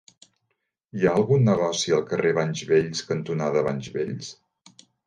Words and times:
Hi 0.99 1.05
ha 1.05 1.11
algun 1.17 1.45
negoci 1.49 1.95
al 1.99 2.03
carrer 2.09 2.35
Banys 2.41 2.67
Vells 2.73 3.07
cantonada 3.13 3.67
Banys 3.71 3.97
Vells? 4.01 4.35